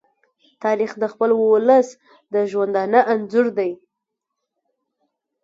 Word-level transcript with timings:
تاریخ 0.63 0.91
د 1.01 1.03
خپل 1.13 1.29
ولس 1.35 1.87
د 2.33 2.35
ژوندانه 2.51 2.99
انځور 3.13 3.47
دی. 3.57 3.71